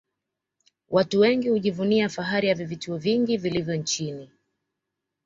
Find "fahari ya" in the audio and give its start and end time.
2.09-2.55